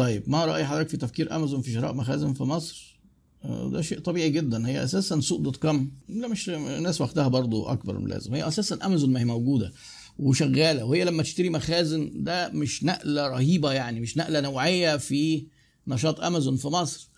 [0.00, 2.98] طيب ما رأي حضرتك في تفكير أمازون في شراء مخازن في مصر؟
[3.44, 4.68] آه، ده شيء طبيعي جدا.
[4.68, 8.34] هي أساسا سوق دوت كوم لا مش الناس واخدها برضو أكبر من اللازم.
[8.34, 9.72] هي أساسا أمازون ما هي موجودة
[10.18, 15.46] وشغالة وهي لما تشتري مخازن ده مش نقلة رهيبة يعني مش نقلة نوعية في
[15.86, 17.08] نشاط أمازون في مصر.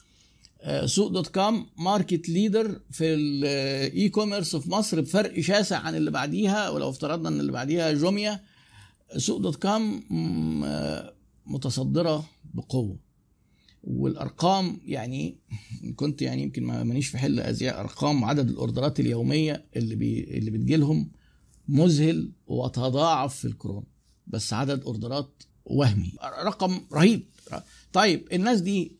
[0.61, 6.11] آه، سوق دوت كوم market leader في ال e-commerce في مصر بفرق شاسع عن اللي
[6.11, 8.41] بعديها ولو افترضنا إن اللي بعديها جوميا.
[9.17, 10.03] سوق دوت كوم
[10.65, 11.13] آه،
[11.47, 12.25] متصدرة
[12.55, 12.99] بقوة.
[13.85, 15.39] والأرقام يعني
[15.97, 19.95] كنت يعني يمكن ما- مانيش في حل أذيع أرقام عدد ال order ات اليومية اللي
[19.95, 21.11] بي اللي بتجيلهم
[21.69, 23.87] مذهل وتضاعف في الكورونا.
[24.27, 26.13] بس عدد order ات وهمي.
[26.45, 27.23] رقم رهيب.
[27.93, 28.93] طيب الناس دي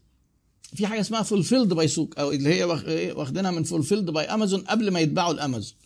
[0.75, 4.61] في حاجة اسمها fulfilled by سوق أو اللي هي إيه، واخدينها من fulfilled by امازون
[4.61, 5.77] قبل ما يتباعوا الامازون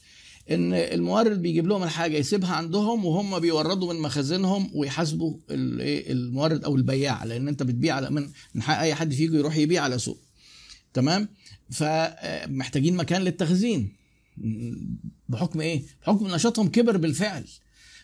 [0.50, 6.76] إن المورد بيجيب لهم الحاجة يسيبها عندهم وهم بيوردوا من مخازنهم ويحاسبوا إيه، المورد أو
[6.76, 10.18] البياع لأن أنت بتبيع على من من حق أي حد فيكم يروح يبيع على سوق.
[10.94, 11.28] تمام؟
[11.70, 13.92] فمحتاجين مكان للتخزين.
[15.28, 17.44] بحكم إيه؟ بحكم نشاطهم كبر بالفعل.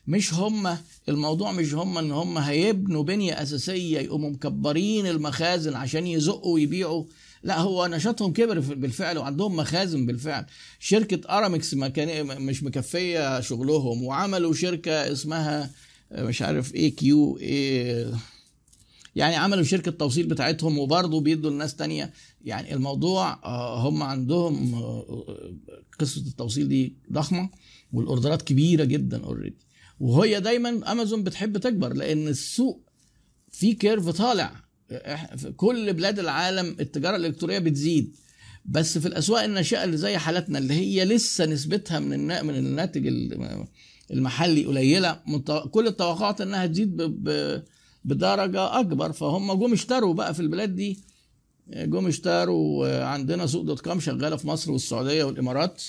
[0.06, 0.76] مش هم
[1.08, 7.04] الموضوع مش هم إن هم هيبنوا بنية أساسية يقوموا مكبرين المخازن عشان يزقوا ويبيعوا.
[7.42, 10.46] لا هو نشاطهم كبر بالفعل وعندهم مخازن بالفعل.
[10.78, 15.70] شركة أرامكس ما كان مش مكفية شغلهم وعملوا شركة اسمها
[16.12, 18.14] مش عارف إيه Q إيه
[19.16, 22.12] يعني عملوا شركة توصيل بتاعتهم وبرضه بيدوا لناس تانية.
[22.44, 25.26] يعني الموضوع آه، هم عندهم آه،
[25.98, 27.50] قصة التوصيل دي ضخمة
[27.92, 29.58] وال order ات كبيرة جدا already
[30.00, 32.82] وهي دايما أمازون بتحب تكبر لأن السوق
[33.52, 34.71] في curve طالع.
[35.36, 38.16] في كل بلاد العالم التجارة الإلكترونية بتزيد.
[38.64, 43.66] بس في الأسواق الناشئة اللي زي حالتنا اللي هي لسه نسبتها من من الناتج ال-
[44.10, 47.62] المحلي قليلة مت- كل التوقعات إنها تزيد ب- ب-
[48.04, 49.12] بدرجة أكبر.
[49.12, 50.98] فهم جم اشتروا بقى في البلاد دي.
[51.68, 55.82] جم اشتروا عندنا سوق دوت كوم شغالة في مصر والسعودية والإمارات.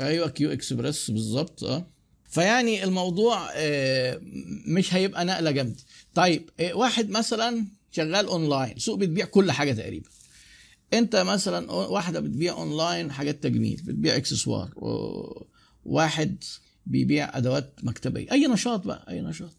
[0.00, 1.86] أيوة Q Express بالظبط آه.
[2.30, 4.20] فيعني الموضوع آه،
[4.66, 5.76] مش هيبقى نقلة جامدة.
[6.14, 7.66] طيب آه، واحد مثلا
[7.96, 8.78] شغال أونلاين.
[8.78, 10.08] سوق بتبيع كل حاجة تقريبا.
[10.92, 14.70] أنت مثلا واحدة بتبيع أونلاين حاجات تجميل بتبيع إكسسوار
[15.84, 16.44] واحد
[16.86, 18.32] بيبيع أدوات مكتبية.
[18.32, 19.50] أي نشاط بقى أي نشاط.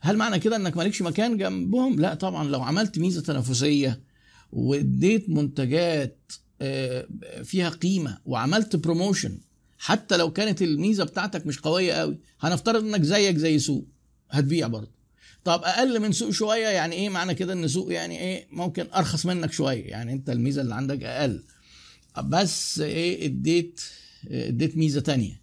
[0.00, 2.48] هل معنى كده إنك مالكش مكان جنبهم؟ لا طبعا.
[2.48, 4.00] لو عملت ميزة تنافسية
[4.52, 7.06] واديت منتجات آه،
[7.44, 9.38] فيها قيمة وعملت promotion
[9.78, 13.84] حتى لو كانت الميزة بتاعتك مش قوية قوي هنفترض إنك زيك زي سوق
[14.30, 14.95] هتبيع برضه.
[15.46, 19.26] طب أقل من سوق شوية يعني إيه معنى كده إن سوق يعني إيه ممكن أرخص
[19.26, 21.42] منك شوية؟ يعني أنت الميزة اللي عندك أقل.
[22.24, 23.80] بس إيه إديت
[24.28, 25.40] إديت ميزة تانية.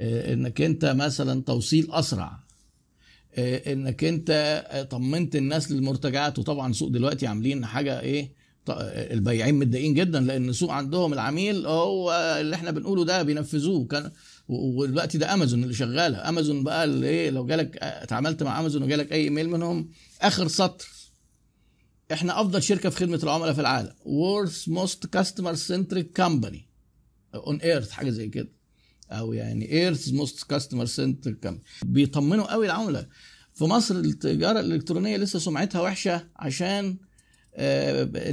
[0.00, 2.38] آه، إنك أنت مثلا توصيل أسرع.
[3.34, 6.38] آه، إنك أنت طمنت الناس للمرتجعات.
[6.38, 8.32] وطبعا سوق دلوقتي عاملين حاجة إيه؟
[8.68, 13.86] البياعين متضايقين جدا لأن سوق عندهم العميل هو اللي إحنا بنقوله ده بينفذوه.
[13.86, 14.10] كان
[14.48, 19.12] ودلوقتي ده امازون اللي شغاله امازون بقى اللي إيه لو جالك اتعاملت مع امازون وجالك
[19.12, 19.90] أي إيميل منهم
[20.20, 20.86] آخر سطر.
[22.12, 23.92] إحنا أفضل شركة في خدمة العملاء في العالم.
[24.04, 26.58] World's most customer centric company.
[27.36, 28.48] On earth حاجة زي كده.
[29.10, 33.08] أو يعني Earth's most customer centric company بيطمنوا قوي العملاء.
[33.54, 36.96] في مصر التجارة الإلكترونية لسه سمعتها وحشة عشان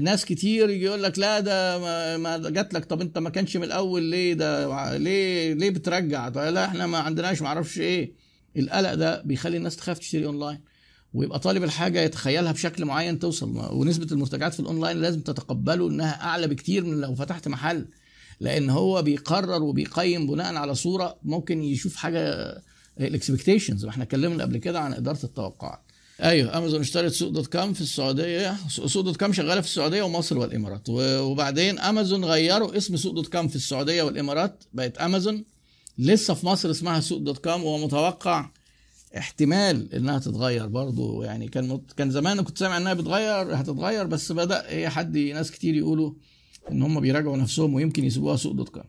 [0.02, 3.64] ناس كتير يقول لك لا ده ما- ما جات لك طب انت ما كانش من
[3.64, 8.14] الأول ليه؟ ده ليه؟ ليه بترجع؟ طيب لا إحنا ما عندناش ما أعرفش إيه.
[8.58, 10.60] القلق ده بيخلي الناس تخاف تشتري أونلاين
[11.14, 16.48] ويبقى طالب الحاجة يتخيلها بشكل معين توصل ونسبة المرتجعات في الأونلاين لازم تتقبلوا إنها أعلى
[16.48, 17.86] بكتير من لو فتحت محل
[18.40, 22.36] لأن هو بيقرر وبيقيم بناء على صورة ممكن يشوف حاجة
[23.00, 25.82] ال expectations إحنا اتكلمنا قبل كده عن إدارة التوقعات.
[26.22, 30.38] أيوه أمازون اشترت سوق dot com في السعودية سوق dot com شغالة في السعودية ومصر
[30.38, 30.90] والإمارات.
[30.90, 35.46] وبعدين أمازون غيروا اسم سوق dot com في السعودية والإمارات بقت أمازون.
[35.98, 38.50] لسه في مصر اسمها سوق dot com ومتوقع
[39.18, 41.24] احتمال إنها تتغير برضو.
[41.24, 41.92] يعني كان مت...
[41.94, 46.14] كان زمان كنت سامع إنها بتغير هتتغير بس بدأ إيه حد ناس كتير يقولوا
[46.72, 48.84] إن هم بيراجعوا نفسهم ويمكن يسيبوها سوق dot com